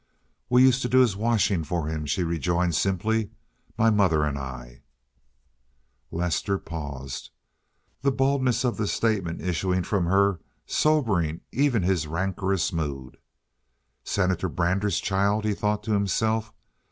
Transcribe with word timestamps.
"We 0.49 0.63
used 0.63 0.81
to 0.81 0.89
do 0.89 0.97
his 0.97 1.15
washing 1.15 1.63
for 1.63 1.85
him," 1.85 2.07
she 2.07 2.23
rejoined 2.23 2.73
simply—"my 2.73 3.91
mother 3.91 4.23
and 4.23 4.35
I." 4.35 4.81
Lester 6.09 6.57
paused, 6.57 7.29
the 8.01 8.11
baldness 8.11 8.63
of 8.63 8.77
the 8.77 8.87
statements 8.87 9.43
issuing 9.43 9.83
from 9.83 10.07
her 10.07 10.39
sobering 10.65 11.41
even 11.51 11.83
his 11.83 12.07
rancorous 12.07 12.73
mood. 12.73 13.17
"Senator 14.03 14.49
Brander's 14.49 14.99
child," 14.99 15.45
he 15.45 15.53
thought 15.53 15.83
to 15.83 15.91
himself. 15.91 16.51